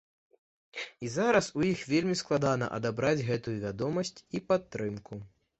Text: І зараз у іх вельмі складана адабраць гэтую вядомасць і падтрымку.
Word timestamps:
І 1.07 1.11
зараз 1.15 1.49
у 1.61 1.67
іх 1.73 1.83
вельмі 1.91 2.15
складана 2.23 2.71
адабраць 2.79 3.25
гэтую 3.31 3.57
вядомасць 3.67 4.15
і 4.37 4.43
падтрымку. 4.49 5.21